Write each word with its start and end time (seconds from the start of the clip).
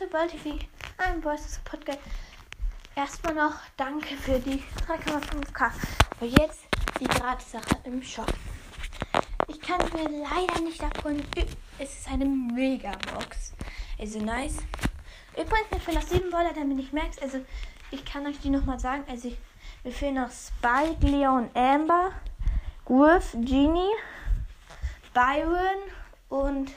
zu 0.00 0.06
Ball 0.06 0.28
TV, 0.28 0.58
ein 0.96 1.22
Voices 1.22 1.58
Podcast. 1.62 1.98
Erstmal 2.96 3.34
noch 3.34 3.52
danke 3.76 4.16
für 4.16 4.38
die 4.38 4.62
3,5k. 4.86 5.70
Und 6.20 6.38
jetzt 6.38 6.60
die 6.98 7.04
Gratis-Sache 7.04 7.76
im 7.84 8.02
Shop. 8.02 8.32
Ich 9.48 9.60
kann 9.60 9.78
mir 9.92 10.08
leider 10.08 10.58
nicht 10.62 10.82
abholen. 10.82 11.22
Es 11.78 11.98
ist 11.98 12.10
eine 12.10 12.24
Mega-Box. 12.24 13.52
Also 13.98 14.20
nice. 14.20 14.56
Übrigens, 15.32 15.70
mir 15.70 15.80
fehlen 15.80 15.98
noch 15.98 16.06
7 16.06 16.30
Baller, 16.30 16.54
damit 16.54 16.78
ich 16.78 16.94
merke. 16.94 17.20
Also, 17.20 17.44
ich 17.90 18.02
kann 18.02 18.26
euch 18.26 18.40
die 18.40 18.48
nochmal 18.48 18.80
sagen. 18.80 19.04
Also, 19.06 19.28
ich, 19.28 19.36
mir 19.84 19.92
fehlen 19.92 20.14
noch 20.14 20.30
Spike, 20.30 21.06
Leon, 21.06 21.50
Amber, 21.52 22.12
Griff, 22.86 23.32
Genie, 23.32 23.92
Byron 25.12 25.82
und 26.30 26.70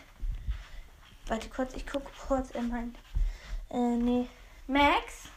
Warte 1.28 1.50
kurz, 1.50 1.74
ich 1.74 1.88
gucke 1.88 2.12
kurz 2.28 2.52
in 2.52 2.70
mein. 2.70 2.96
Äh, 3.74 3.98
nee. 3.98 4.30
Max? 4.68 5.30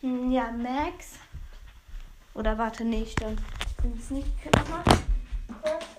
Hm, 0.00 0.32
ja, 0.32 0.50
Max. 0.50 1.18
Oder 2.32 2.56
warte, 2.56 2.86
nee, 2.86 3.04
stimmt. 3.04 3.40
Sind 3.82 4.00
es 4.00 4.10
nicht 4.10 4.30
kurz? 4.42 4.98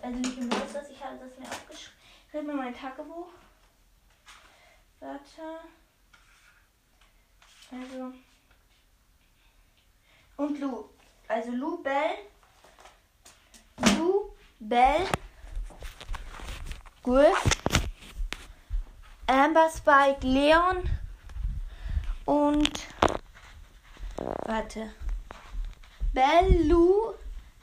Also 0.01 0.17
nicht 0.17 0.37
im 0.39 0.49
das, 0.49 0.89
ich 0.89 1.03
habe 1.03 1.17
das 1.19 1.37
mir 1.37 1.47
aufgeschrieben 1.47 2.49
in 2.49 2.57
mein 2.57 2.75
Tagebuch. 2.75 3.27
Warte. 4.99 5.59
Also. 7.71 8.13
Und 10.37 10.59
Lu. 10.59 10.85
Also 11.27 11.51
Lu 11.51 11.83
Bell. 11.83 12.17
Lu 13.97 14.31
Bell. 14.59 15.07
Griff. 17.03 17.43
Amber, 19.27 19.69
Spike, 19.69 20.25
Leon 20.25 20.83
und 22.25 22.71
warte. 24.43 24.91
Bellu, 26.13 27.13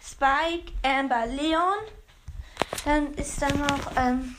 Spike, 0.00 0.72
Amber, 0.82 1.27
Leon. 1.27 1.84
Dann 2.84 3.14
ist 3.14 3.40
da 3.40 3.48
noch 3.48 3.96
ähm, 3.96 4.36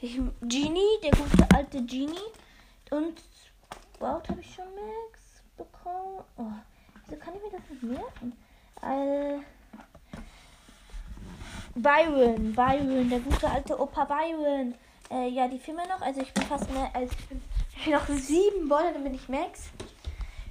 Genie, 0.00 1.00
der 1.02 1.10
gute 1.10 1.46
alte 1.54 1.84
Genie. 1.84 2.18
Und 2.90 3.20
wow, 3.98 4.22
habe 4.28 4.40
ich 4.40 4.54
schon 4.54 4.64
Max 4.66 5.42
bekommen. 5.56 6.24
Oh, 6.36 6.52
wieso 7.04 7.18
kann 7.20 7.34
ich 7.34 7.42
mir 7.42 7.58
das 7.58 7.68
nicht 7.70 7.82
merken? 7.82 8.32
Äh, 8.82 9.40
Byron, 11.74 12.52
Byron, 12.54 13.10
der 13.10 13.20
gute 13.20 13.50
alte 13.50 13.80
Opa 13.80 14.04
Byron. 14.04 14.74
Äh, 15.10 15.28
ja, 15.28 15.48
die 15.48 15.58
Filme 15.58 15.86
noch. 15.88 16.00
Also 16.00 16.20
ich 16.20 16.32
bin 16.32 16.44
fast 16.44 16.70
mehr. 16.70 16.90
Also 16.94 17.12
ich 17.18 17.26
ich 17.78 17.84
bin 17.84 17.92
noch 17.94 18.08
sieben 18.08 18.68
Bolle, 18.68 18.92
dann 18.92 19.04
bin 19.04 19.14
ich 19.14 19.28
Max. 19.28 19.68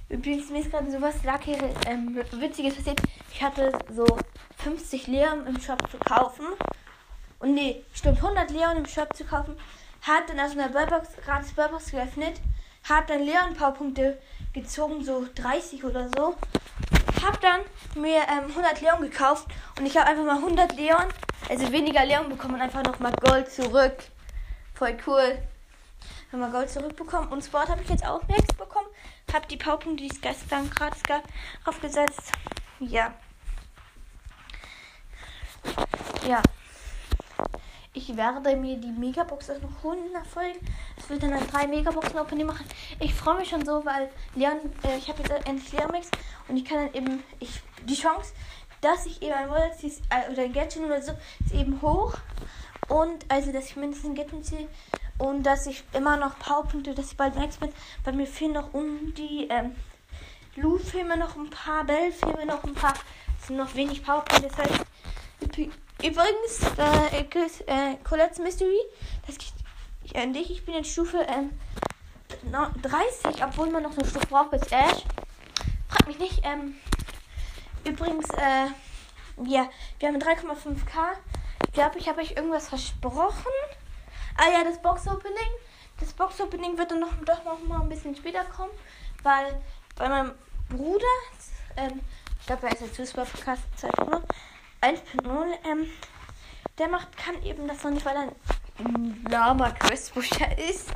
Übrigens, 0.08 0.48
mir 0.48 0.60
ist 0.60 0.70
gerade 0.70 0.90
sowas 0.90 1.16
Lucky, 1.24 1.54
ähm, 1.86 2.16
Witziges 2.32 2.74
passiert. 2.74 3.00
Ich 3.30 3.42
hatte 3.42 3.72
so 3.94 4.06
50 4.56 5.06
Leon 5.08 5.46
im 5.46 5.60
Shop 5.60 5.78
zu 5.90 5.98
kaufen. 5.98 6.46
Und 7.38 7.54
nee, 7.54 7.84
stimmt, 7.92 8.16
100 8.16 8.50
Leon 8.50 8.78
im 8.78 8.86
Shop 8.86 9.14
zu 9.14 9.24
kaufen. 9.24 9.56
Hat 10.00 10.30
dann 10.30 10.40
aus 10.40 10.52
einer 10.52 10.70
Burbox, 10.70 11.10
gratis 11.22 11.52
Burbox 11.52 11.90
geöffnet. 11.90 12.40
Hab 12.88 13.06
dann 13.08 13.22
Leon 13.22 13.54
Powerpunkte 13.54 14.18
gezogen, 14.54 15.04
so 15.04 15.26
30 15.34 15.84
oder 15.84 16.08
so. 16.16 16.34
Hab 17.22 17.40
dann 17.42 17.60
mir 17.94 18.22
ähm, 18.22 18.48
100 18.48 18.80
Leon 18.80 19.02
gekauft. 19.02 19.48
Und 19.78 19.84
ich 19.84 19.96
habe 19.98 20.08
einfach 20.08 20.24
mal 20.24 20.36
100 20.36 20.74
Leon, 20.76 21.04
also 21.50 21.70
weniger 21.70 22.06
Leon 22.06 22.30
bekommen 22.30 22.54
und 22.54 22.62
einfach 22.62 22.82
nochmal 22.82 23.12
Gold 23.20 23.50
zurück. 23.50 23.96
Voll 24.74 24.96
cool. 25.06 25.38
Haben 26.30 26.40
wir 26.40 26.50
Gold 26.50 26.68
zurückbekommen. 26.68 27.28
Und 27.30 27.42
Sport 27.42 27.68
habe 27.68 27.82
ich 27.82 27.88
jetzt 27.88 28.06
auch 28.06 28.20
Max 28.28 28.46
bekommen. 28.54 28.88
Hab 29.32 29.48
die 29.48 29.56
Pauken, 29.56 29.96
die 29.96 30.08
es 30.10 30.20
gestern 30.20 30.68
gratis 30.68 31.02
gab, 31.02 31.22
aufgesetzt. 31.64 32.32
Ja. 32.80 33.14
Ja. 36.26 36.42
Ich 37.94 38.14
werde 38.16 38.54
mir 38.56 38.76
die 38.76 38.92
Megabox 38.92 39.50
auch 39.50 39.60
noch 39.60 39.82
holen 39.82 40.06
in 40.06 40.12
der 40.12 40.24
Folge. 40.24 40.58
Es 40.96 41.08
wird 41.08 41.22
dann 41.22 41.32
ein 41.32 41.46
drei 41.48 41.66
Megaboxen 41.66 42.18
Opening 42.18 42.46
machen. 42.46 42.66
Ich 43.00 43.14
freue 43.14 43.38
mich 43.38 43.48
schon 43.48 43.64
so, 43.64 43.84
weil 43.84 44.10
Leon, 44.34 44.58
äh, 44.84 44.98
ich 44.98 45.08
habe 45.08 45.22
jetzt 45.22 45.48
endlich 45.48 45.72
Leon 45.72 45.90
Max 45.90 46.10
und 46.46 46.56
ich 46.56 46.64
kann 46.64 46.86
dann 46.86 46.94
eben, 46.94 47.24
ich, 47.40 47.62
die 47.86 47.94
Chance, 47.96 48.34
dass 48.82 49.06
ich 49.06 49.22
eben 49.22 49.32
ein 49.32 49.48
Wallet 49.48 49.72
äh, 49.82 50.30
oder 50.30 50.42
ein 50.42 50.52
Gadget 50.52 50.84
oder 50.84 51.00
so, 51.00 51.12
ist 51.44 51.54
eben 51.54 51.80
hoch. 51.80 52.14
Und 52.88 53.24
also, 53.28 53.52
dass 53.52 53.66
ich 53.66 53.76
mindestens 53.76 54.14
Getten 54.14 54.42
ziehe. 54.42 54.68
Und 55.18 55.42
dass 55.44 55.66
ich 55.66 55.82
immer 55.92 56.16
noch 56.16 56.38
Powerpunkte, 56.38 56.94
dass 56.94 57.10
ich 57.10 57.16
bald 57.16 57.34
Max 57.34 57.56
bin. 57.56 57.72
Weil 58.04 58.14
mir 58.14 58.26
fehlen 58.26 58.52
noch 58.52 58.72
um 58.72 59.14
die 59.14 59.48
ähm, 59.50 59.74
Lu 60.56 60.78
fehlen 60.78 61.08
mir 61.08 61.16
noch 61.16 61.36
ein 61.36 61.50
paar, 61.50 61.84
Bell 61.84 62.12
fehlen 62.12 62.36
mir 62.36 62.46
noch 62.46 62.64
ein 62.64 62.74
paar. 62.74 62.94
Es 63.40 63.48
sind 63.48 63.56
noch 63.56 63.74
wenig 63.74 64.04
Powerpunkte. 64.04 64.48
Das 64.48 64.58
heißt, 64.58 64.84
übrigens, 66.02 66.60
äh, 66.78 67.20
äh, 67.20 67.96
Colette's 68.04 68.38
Mystery, 68.38 68.80
das 69.26 69.36
ich 70.04 70.16
an 70.16 70.32
dich, 70.32 70.50
ich 70.50 70.64
bin 70.64 70.74
in 70.74 70.84
Stufe 70.84 71.26
ähm, 71.28 71.50
30, 72.82 73.44
obwohl 73.44 73.70
man 73.70 73.82
noch 73.82 73.96
eine 73.96 74.06
Stufe 74.06 74.26
braucht 74.26 74.52
bis 74.52 74.62
Ash. 74.72 75.04
Frag 75.88 76.06
mich 76.06 76.18
nicht. 76.18 76.40
Ähm, 76.44 76.74
übrigens, 77.84 78.30
äh, 78.30 78.68
ja, 79.44 79.68
wir 79.98 80.08
haben 80.08 80.18
3,5k 80.18 81.16
glaube, 81.78 81.98
ich 82.00 82.08
habe 82.08 82.20
euch 82.20 82.32
irgendwas 82.32 82.68
versprochen. 82.68 83.52
Ah 84.40 84.50
ja, 84.52 84.62
das 84.62 84.80
Box-Opening. 84.80 85.50
Das 85.98 86.12
Box-Opening 86.12 86.78
wird 86.78 86.92
dann 86.92 87.00
noch, 87.00 87.12
doch 87.26 87.44
noch 87.44 87.60
mal 87.64 87.80
ein 87.80 87.88
bisschen 87.88 88.14
später 88.14 88.44
kommen, 88.44 88.70
weil 89.24 89.60
bei 89.96 90.08
meinem 90.08 90.30
Bruder, 90.68 91.04
ähm, 91.76 92.00
ich 92.38 92.46
glaube, 92.46 92.68
er 92.68 92.72
ist 92.72 92.82
jetzt 92.82 92.96
Fußball-Podcast 92.96 93.62
2.0, 93.82 94.22
1.0, 94.80 95.54
ähm, 95.68 95.90
der 96.78 96.88
macht, 96.88 97.16
kann 97.16 97.42
eben 97.42 97.66
das 97.66 97.82
noch 97.82 97.90
nicht, 97.90 98.06
weil 98.06 98.14
er 98.14 98.32
ein 98.78 99.26
Lama 99.28 99.70
Questbuscher 99.70 100.56
ist. 100.56 100.90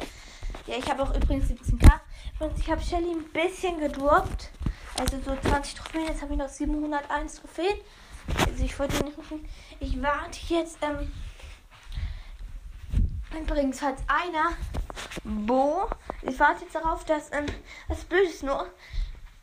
Ja, 0.69 0.76
ich 0.76 0.88
habe 0.88 1.02
auch 1.02 1.12
übrigens 1.12 1.50
17k. 1.50 2.00
Und 2.38 2.56
ich 2.56 2.70
habe 2.70 2.81
Shelly 2.81 3.10
ein 3.10 3.25
bisschen 3.32 3.81
gedroppt. 3.81 4.50
Also 5.00 5.19
so 5.20 5.36
20 5.48 5.75
Trophäen. 5.75 6.06
Jetzt 6.06 6.22
habe 6.22 6.32
ich 6.32 6.38
noch 6.38 6.48
701 6.48 7.41
Trophäen. 7.41 7.76
Also 8.47 8.62
ich 8.62 8.78
wollte 8.78 9.02
nicht 9.02 9.19
machen. 9.19 9.48
Ich 9.81 10.00
warte 10.00 10.38
jetzt. 10.48 10.78
Ähm, 10.81 11.12
übrigens, 13.38 13.81
falls 13.81 14.00
einer. 14.06 14.53
Bo. 15.25 15.88
Ich 16.22 16.38
warte 16.38 16.65
jetzt 16.65 16.75
darauf, 16.75 17.04
dass. 17.04 17.32
Ähm, 17.32 17.47
das 17.88 18.04
Blöde 18.04 18.25
ist 18.25 18.43
nur. 18.43 18.66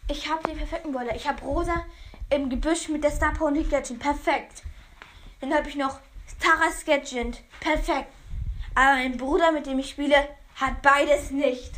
Ich 0.08 0.30
habe 0.30 0.48
den 0.48 0.58
perfekten 0.58 0.92
Boiler. 0.92 1.16
Ich 1.16 1.28
habe 1.28 1.42
Rosa 1.42 1.86
im 2.30 2.50
Gebüsch 2.50 2.90
mit 2.90 3.04
der 3.04 3.12
Star 3.12 3.34
Power 3.34 3.48
und 3.48 3.70
Gadget. 3.70 4.00
Perfekt. 4.00 4.64
Dann 5.42 5.54
habe 5.54 5.70
ich 5.70 5.76
noch 5.76 6.00
Taras 6.40 6.86
Gadget. 6.86 7.42
Perfekt. 7.60 8.08
Aber 8.76 8.94
mein 8.94 9.18
Bruder, 9.18 9.52
mit 9.52 9.66
dem 9.66 9.80
ich 9.80 9.90
spiele, 9.90 10.16
hat 10.56 10.82
beides 10.82 11.32
nicht. 11.32 11.74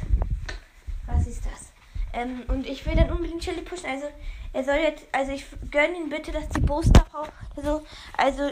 Was 1.05 1.28
ist 1.28 1.45
das? 1.45 1.72
Ähm, 2.13 2.43
und 2.47 2.67
ich 2.67 2.85
will 2.85 2.95
dann 2.95 3.11
unbedingt 3.11 3.43
Shelly 3.43 3.61
pushen. 3.61 3.89
Also 3.89 4.07
er 4.53 4.63
soll 4.63 4.75
jetzt, 4.75 5.07
also 5.11 5.31
ich 5.31 5.45
gönne 5.72 5.97
ihn 5.97 6.09
bitte, 6.09 6.31
dass 6.31 6.47
die 6.49 6.61
Booster 6.61 7.05
braucht. 7.11 7.31
Also, 7.55 7.85
also 8.17 8.51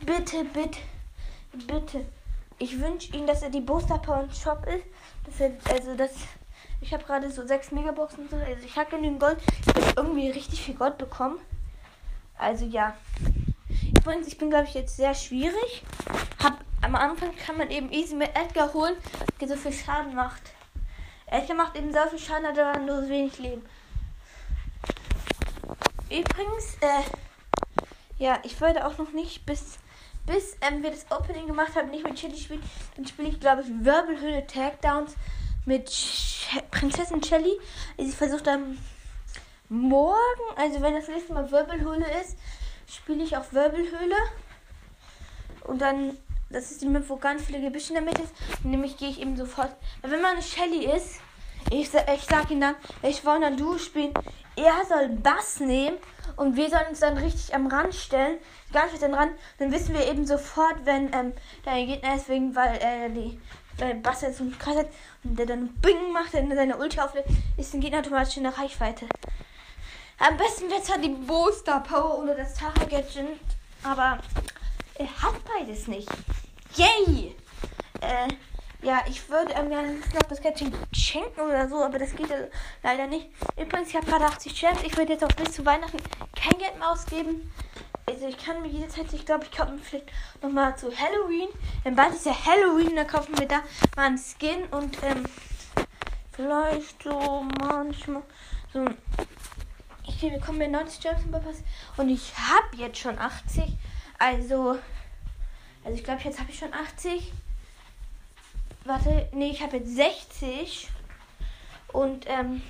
bitte, 0.00 0.44
bitte, 0.44 0.80
bitte. 1.66 2.06
Ich 2.58 2.80
wünsche 2.80 3.14
ihm, 3.14 3.26
dass 3.26 3.42
er 3.42 3.50
die 3.50 3.60
Booster 3.60 3.98
Power 3.98 4.28
Shop 4.32 4.66
ist. 4.66 4.84
Dass 5.24 5.40
er, 5.40 5.52
also 5.72 5.94
das, 5.94 6.10
ich 6.80 6.92
habe 6.92 7.04
gerade 7.04 7.30
so 7.30 7.46
sechs 7.46 7.70
Megaboxen. 7.70 8.28
Also 8.32 8.64
ich 8.64 8.76
habe 8.76 8.90
genügend 8.90 9.20
Gold. 9.20 9.38
Ich 9.60 9.68
habe 9.68 9.92
irgendwie 9.96 10.30
richtig 10.30 10.62
viel 10.62 10.74
Gold 10.74 10.98
bekommen. 10.98 11.38
Also 12.36 12.64
ja. 12.64 12.94
Übrigens, 13.96 14.26
ich 14.28 14.38
bin 14.38 14.50
glaube 14.50 14.66
ich 14.66 14.74
jetzt 14.74 14.96
sehr 14.96 15.14
schwierig. 15.14 15.82
Hab, 16.42 16.58
am 16.82 16.94
Anfang 16.94 17.34
kann 17.36 17.58
man 17.58 17.70
eben 17.70 17.92
easy 17.92 18.14
mit 18.14 18.30
Edgar 18.36 18.72
holen, 18.72 18.96
der 19.40 19.48
so 19.48 19.56
viel 19.56 19.72
Schaden 19.72 20.14
macht. 20.14 20.42
Edgar 21.26 21.56
macht 21.56 21.76
eben 21.76 21.92
so 21.92 21.98
viel 22.10 22.18
Schaden, 22.18 22.46
hat 22.46 22.58
aber 22.58 22.78
nur 22.80 23.02
so 23.02 23.08
wenig 23.08 23.38
Leben. 23.38 23.62
Übrigens, 26.10 26.76
äh, 26.80 27.02
ja, 28.18 28.38
ich 28.42 28.60
wollte 28.60 28.86
auch 28.86 28.96
noch 28.98 29.12
nicht 29.12 29.44
bis, 29.44 29.78
bis 30.28 30.56
ähm, 30.60 30.82
wir 30.82 30.90
das 30.90 31.06
Opening 31.10 31.46
gemacht 31.46 31.74
haben, 31.74 31.90
nicht 31.90 32.04
mit 32.04 32.14
Chili 32.16 32.36
spielen. 32.36 32.62
Dann 32.96 33.06
spiele 33.06 33.28
ich, 33.28 33.40
glaube 33.40 33.62
ich, 33.62 33.68
Wirbelhöhle 33.68 34.46
Tagdowns 34.46 35.14
mit 35.64 35.88
Ch 35.88 36.60
Prinzessin 36.70 37.22
Shelly. 37.22 37.58
Sie 37.96 38.12
versucht 38.12 38.46
dann 38.46 38.78
morgen, 39.68 40.42
also 40.56 40.80
wenn 40.80 40.94
das 40.94 41.08
nächste 41.08 41.32
Mal 41.32 41.50
Wirbelhöhle 41.50 42.06
ist, 42.22 42.38
spiele 42.86 43.24
ich 43.24 43.36
auch 43.36 43.52
Wirbelhöhle. 43.52 44.16
Und 45.64 45.80
dann, 45.80 46.16
das 46.50 46.70
ist 46.70 46.82
die 46.82 46.86
Map, 46.86 47.08
wo 47.08 47.16
ganz 47.16 47.44
viele 47.44 47.60
Gebüsche 47.60 47.88
in 47.88 47.94
der 47.94 48.04
Mitte 48.04 48.22
ist. 48.22 48.34
Nämlich 48.64 48.96
gehe 48.96 49.10
ich 49.10 49.20
eben 49.20 49.36
sofort. 49.36 49.74
Wenn 50.02 50.22
man 50.22 50.32
eine 50.32 50.42
Shelly 50.42 50.86
ist, 50.86 51.20
ich, 51.70 51.92
ich 51.92 52.24
sag 52.28 52.50
ihm 52.50 52.60
dann, 52.60 52.74
ich 53.02 53.24
wollte 53.24 53.42
dann 53.42 53.56
du 53.56 53.78
spielen. 53.78 54.12
Er 54.56 54.84
soll 54.88 55.08
Bass 55.08 55.60
nehmen 55.60 55.98
und 56.36 56.56
wir 56.56 56.68
sollen 56.68 56.88
uns 56.90 57.00
dann 57.00 57.16
richtig 57.16 57.54
am 57.54 57.66
Rand 57.68 57.94
stellen. 57.94 58.38
Ganz 58.72 58.92
weit 58.92 59.04
am 59.04 59.14
Rand. 59.14 59.32
Dann 59.58 59.72
wissen 59.72 59.94
wir 59.94 60.06
eben 60.06 60.26
sofort, 60.26 60.84
wenn 60.84 61.12
ähm, 61.12 61.32
der 61.64 61.86
Gegner 61.86 62.16
ist, 62.16 62.28
wegen, 62.28 62.54
weil 62.56 62.76
äh, 62.76 63.10
die 63.10 63.40
weil 63.78 63.94
Bass 63.94 64.22
jetzt 64.22 64.38
so 64.38 64.44
Kreis 64.58 64.76
hat 64.76 64.88
und 65.24 65.38
der 65.38 65.46
dann 65.46 65.68
Bing 65.80 66.12
macht, 66.12 66.34
er 66.34 66.44
seine 66.54 66.76
Ulti 66.76 67.00
auflädt, 67.00 67.26
ist 67.56 67.74
ein 67.74 67.80
Gegner 67.80 68.00
automatisch 68.00 68.36
in 68.36 68.42
der 68.42 68.58
Reichweite. 68.58 69.06
Am 70.18 70.36
besten 70.36 70.68
wäre 70.68 70.82
zwar 70.82 70.98
die 70.98 71.10
Booster 71.10 71.80
Power 71.80 72.18
oder 72.18 72.34
das 72.34 72.54
Tara 72.54 72.84
Gadget, 72.90 73.38
aber 73.84 74.18
er 74.96 75.22
hat 75.22 75.34
beides 75.44 75.86
nicht. 75.86 76.08
Yay! 76.74 77.36
Äh, 78.00 78.28
ja, 78.82 79.02
ich 79.08 79.28
würde 79.28 79.52
ähm, 79.54 79.70
ja 79.72 79.82
noch 79.82 80.22
das 80.28 80.40
Gadget 80.40 80.72
schenken 80.92 81.40
oder 81.40 81.68
so, 81.68 81.82
aber 81.82 81.98
das 81.98 82.14
geht 82.14 82.30
äh, 82.30 82.48
leider 82.82 83.06
nicht. 83.06 83.28
Übrigens, 83.60 83.88
ich 83.88 83.96
habe 83.96 84.06
gerade 84.06 84.26
80 84.26 84.60
Gems. 84.60 84.82
Ich 84.84 84.96
würde 84.96 85.12
jetzt 85.12 85.24
auch 85.24 85.36
bis 85.36 85.52
zu 85.52 85.66
Weihnachten 85.66 85.98
kein 86.34 86.58
Geld 86.58 86.78
mehr 86.78 86.90
ausgeben. 86.90 87.50
Also 88.06 88.26
ich 88.26 88.38
kann 88.38 88.62
mir 88.62 88.68
jederzeit, 88.68 89.12
ich 89.12 89.26
glaube, 89.26 89.44
ich 89.44 89.50
kaufe 89.50 89.72
mir 89.72 89.80
vielleicht 89.80 90.10
nochmal 90.42 90.76
zu 90.76 90.90
Halloween. 90.96 91.48
Denn 91.84 91.94
bald 91.94 92.14
ist 92.14 92.24
ja 92.24 92.34
Halloween, 92.46 92.96
da 92.96 93.04
kaufen 93.04 93.38
wir 93.38 93.46
da 93.46 93.62
mal 93.96 94.06
einen 94.06 94.18
Skin 94.18 94.64
und 94.70 94.96
ähm, 95.02 95.24
vielleicht 96.32 97.02
so 97.02 97.44
manchmal 97.60 98.22
so 98.72 98.86
ich 100.08 100.32
bekomme 100.32 100.58
mir 100.58 100.68
90 100.68 101.00
Gems 101.00 101.22
im 101.24 101.30
Pass 101.30 101.62
und 101.96 102.08
ich 102.08 102.32
habe 102.36 102.76
jetzt 102.76 102.98
schon 102.98 103.18
80. 103.18 103.64
Also, 104.18 104.78
also 105.84 105.96
ich 105.96 106.02
glaube, 106.02 106.22
jetzt 106.22 106.40
habe 106.40 106.50
ich 106.50 106.58
schon 106.58 106.72
80. 106.72 107.32
Warte, 108.88 109.28
nee, 109.32 109.50
ich 109.50 109.62
habe 109.62 109.76
jetzt 109.76 109.96
60. 109.96 110.88
Und 111.92 112.24
ähm, 112.26 112.62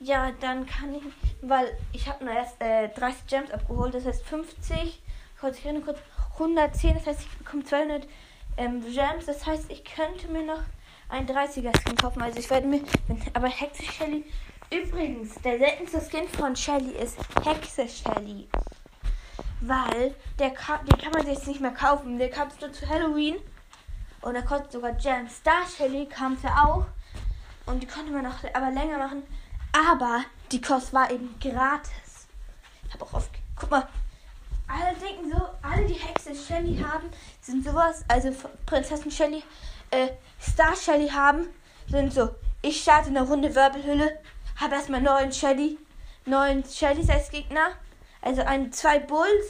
ja, 0.00 0.32
dann 0.40 0.64
kann 0.64 0.94
ich, 0.94 1.02
weil 1.42 1.76
ich 1.92 2.08
habe 2.08 2.24
nur 2.24 2.32
erst 2.32 2.58
äh, 2.62 2.88
30 2.88 3.26
Gems 3.26 3.50
abgeholt, 3.50 3.92
das 3.92 4.06
heißt 4.06 4.24
50, 4.24 5.02
kurz, 5.38 5.58
ich 5.58 5.66
rede 5.66 5.82
kurz, 5.82 5.98
110, 6.32 6.94
das 6.94 7.06
heißt, 7.06 7.20
ich 7.20 7.38
bekomme 7.38 7.64
200 7.64 8.08
ähm, 8.56 8.82
Gems, 8.90 9.26
das 9.26 9.44
heißt, 9.44 9.70
ich 9.70 9.84
könnte 9.84 10.28
mir 10.28 10.46
noch 10.46 10.62
ein 11.10 11.26
30er 11.28 11.78
Skin 11.78 11.96
kaufen, 11.96 12.22
also 12.22 12.38
ich 12.38 12.48
werde 12.48 12.66
mir, 12.66 12.80
aber 13.34 13.48
Hexe 13.48 13.82
Shelly, 13.82 14.24
übrigens, 14.70 15.34
der 15.42 15.58
seltenste 15.58 16.00
Skin 16.00 16.26
von 16.26 16.56
Shelly 16.56 16.92
ist 16.92 17.18
Hexe 17.44 17.86
Shelly, 17.86 18.48
weil 19.60 20.14
der 20.38 20.52
kann, 20.52 20.86
den 20.86 20.96
kann 20.96 21.12
man 21.12 21.26
sich 21.26 21.34
jetzt 21.34 21.48
nicht 21.48 21.60
mehr 21.60 21.72
kaufen, 21.72 22.18
der 22.18 22.30
kam 22.30 22.48
nur 22.62 22.72
zu 22.72 22.88
Halloween 22.88 23.36
und 24.22 24.34
da 24.34 24.42
kostet 24.42 24.72
sogar 24.72 24.92
Gems. 24.92 25.36
Star 25.36 25.66
Shelly 25.66 26.06
kam 26.06 26.36
ja 26.42 26.64
auch 26.64 26.86
und 27.66 27.82
die 27.82 27.86
konnte 27.86 28.12
man 28.12 28.24
noch 28.24 28.42
aber 28.52 28.70
länger 28.70 28.98
machen, 28.98 29.22
aber 29.72 30.24
die 30.50 30.60
Kost 30.60 30.92
war 30.92 31.10
eben 31.10 31.34
gratis. 31.40 32.26
Ich 32.86 32.94
habe 32.94 33.04
auch 33.04 33.14
oft. 33.14 33.30
Guck 33.56 33.70
mal. 33.70 33.88
Alle 34.68 34.96
denken 34.96 35.30
so, 35.30 35.40
alle 35.62 35.86
die 35.86 35.94
Hexe 35.94 36.34
Shelly 36.34 36.76
haben, 36.78 37.08
sind 37.40 37.64
sowas, 37.64 38.04
also 38.08 38.32
Prinzessin 38.66 39.12
Shelly, 39.12 39.44
äh, 39.90 40.08
Star 40.40 40.74
Shelly 40.74 41.08
haben, 41.08 41.46
sind 41.88 42.12
so, 42.12 42.30
ich 42.62 42.82
starte 42.82 43.10
eine 43.10 43.22
Runde 43.22 43.54
Wirbelhülle, 43.54 44.18
habe 44.56 44.74
erstmal 44.74 45.00
neun 45.00 45.32
Shelly, 45.32 45.78
neun 46.24 46.64
Shellys 46.64 47.08
als 47.08 47.30
Gegner, 47.30 47.70
also 48.22 48.42
ein, 48.42 48.72
zwei 48.72 48.98
Bulls, 48.98 49.46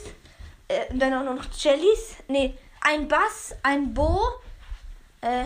äh, 0.67 0.91
und 0.91 0.99
dann 0.99 1.13
auch 1.15 1.35
noch 1.35 1.51
Shellys, 1.51 2.17
nee, 2.27 2.55
ein 2.81 3.07
Bass, 3.07 3.55
ein 3.63 3.95
Bo, 3.95 4.19
äh, 5.21 5.45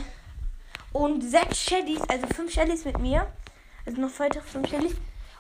und 0.94 1.22
sechs 1.22 1.62
Shellys, 1.62 2.02
also 2.10 2.28
fünf 2.28 2.52
Shellys 2.52 2.86
mit 2.86 3.00
mir. 3.00 3.28
Also 3.86 4.00
noch 4.00 4.20
weitere 4.20 4.44
fünf 4.44 4.70
Shelly. 4.70 4.94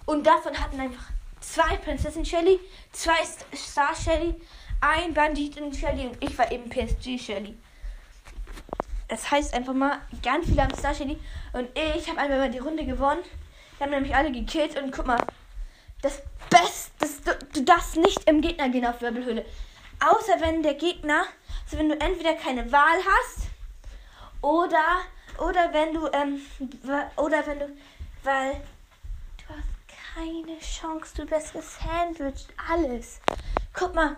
Und 0.05 0.25
davon 0.25 0.57
hatten 0.59 0.79
einfach 0.79 1.03
zwei 1.39 1.77
Prinzessin 1.77 2.25
Shelly, 2.25 2.59
zwei 2.91 3.17
Star 3.55 3.93
Shelly, 3.95 4.35
ein 4.79 5.13
Banditen 5.13 5.73
Shelly 5.73 6.07
und 6.07 6.23
ich 6.23 6.37
war 6.37 6.51
eben 6.51 6.69
PSG 6.69 7.19
Shelly. 7.19 7.57
Das 9.07 9.29
heißt 9.29 9.53
einfach 9.53 9.73
mal, 9.73 9.99
ganz 10.23 10.47
viele 10.47 10.63
haben 10.63 10.75
Star 10.75 10.95
Shelly 10.95 11.19
und 11.53 11.67
ich 11.77 12.09
habe 12.09 12.19
einmal 12.19 12.49
die 12.49 12.59
Runde 12.59 12.85
gewonnen. 12.85 13.21
Die 13.77 13.83
haben 13.83 13.91
nämlich 13.91 14.15
alle 14.15 14.31
gekillt 14.31 14.81
und 14.81 14.91
guck 14.91 15.05
mal, 15.05 15.23
das 16.01 16.21
Beste, 16.49 17.07
du, 17.25 17.59
du 17.59 17.65
darfst 17.65 17.97
nicht 17.97 18.27
im 18.27 18.41
Gegner 18.41 18.69
gehen 18.69 18.85
auf 18.85 19.01
Wirbelhöhle. 19.01 19.45
Außer 19.99 20.39
wenn 20.39 20.63
der 20.63 20.73
Gegner, 20.73 21.25
also 21.65 21.77
wenn 21.77 21.89
du 21.89 21.99
entweder 21.99 22.33
keine 22.33 22.71
Wahl 22.71 22.97
hast 22.97 23.50
oder, 24.41 25.01
oder 25.37 25.73
wenn 25.73 25.93
du, 25.93 26.07
ähm, 26.11 26.41
oder 27.17 27.45
wenn 27.45 27.59
du 27.59 27.67
weil 28.23 28.61
du 29.37 29.53
hast 29.55 30.15
keine 30.15 30.59
Chance. 30.59 31.13
Du 31.15 31.25
bist 31.25 31.53
gesandwiched. 31.53 32.47
Alles. 32.69 33.19
Guck 33.73 33.95
mal. 33.95 34.15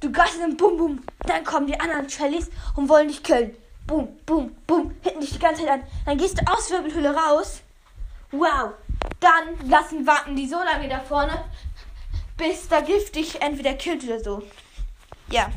Du 0.00 0.10
gehst 0.10 0.40
in 0.42 0.56
Bum 0.56 0.76
Bum. 0.76 1.02
Dann 1.20 1.44
kommen 1.44 1.66
die 1.66 1.78
anderen 1.78 2.08
Challys 2.08 2.50
und 2.74 2.88
wollen 2.88 3.08
dich 3.08 3.22
killen. 3.22 3.56
Bum, 3.86 4.16
bum, 4.26 4.54
bum. 4.66 4.94
Hinten 5.02 5.20
dich 5.20 5.32
die 5.32 5.38
ganze 5.38 5.62
Zeit 5.62 5.80
an. 5.80 5.86
Dann 6.04 6.18
gehst 6.18 6.38
du 6.38 6.52
aus 6.52 6.70
Wirbelhülle 6.70 7.14
raus. 7.14 7.62
Wow. 8.32 8.72
Dann 9.20 9.68
lassen 9.68 10.06
warten 10.06 10.34
die 10.34 10.48
so 10.48 10.56
lange 10.56 10.88
da 10.88 11.00
vorne, 11.00 11.44
bis 12.36 12.68
da 12.68 12.80
Gift 12.80 13.14
dich 13.14 13.40
entweder 13.40 13.74
killt 13.74 14.04
oder 14.04 14.22
so. 14.22 14.42
Ja. 15.30 15.50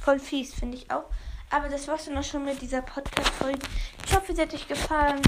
Voll 0.00 0.18
fies, 0.18 0.54
finde 0.54 0.76
ich 0.76 0.90
auch. 0.90 1.04
Aber 1.50 1.68
das 1.68 1.88
war's 1.88 2.04
dann 2.04 2.18
auch 2.18 2.24
schon 2.24 2.44
mit 2.44 2.60
dieser 2.60 2.82
Podcast-Folge. 2.82 3.58
Ich 4.06 4.14
hoffe, 4.14 4.32
es 4.32 4.38
hat 4.38 4.52
euch 4.52 4.68
gefallen 4.68 5.20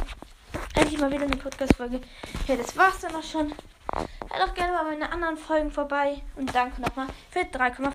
endlich 0.75 1.01
mal 1.01 1.11
wieder 1.11 1.25
eine 1.25 1.37
Podcast-Folge. 1.37 2.01
Ja, 2.47 2.57
das 2.57 2.77
war's 2.77 3.01
dann 3.01 3.15
auch 3.15 3.23
schon. 3.23 3.53
Hört 3.93 4.51
auch 4.51 4.55
gerne 4.55 4.73
mal 4.73 4.85
meine 4.85 5.11
anderen 5.11 5.37
Folgen 5.37 5.71
vorbei. 5.71 6.23
Und 6.37 6.55
danke 6.55 6.81
nochmal 6.81 7.07
für 7.31 7.41
3,5. 7.41 7.89